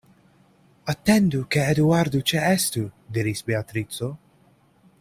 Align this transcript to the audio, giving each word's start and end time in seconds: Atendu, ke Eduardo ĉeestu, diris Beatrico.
Atendu, 0.93 1.41
ke 1.55 1.65
Eduardo 1.73 2.21
ĉeestu, 2.31 2.83
diris 3.19 3.45
Beatrico. 3.51 4.11